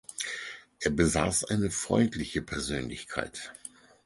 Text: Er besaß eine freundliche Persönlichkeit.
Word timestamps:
Er 0.79 0.89
besaß 0.89 1.43
eine 1.43 1.69
freundliche 1.69 2.41
Persönlichkeit. 2.41 3.53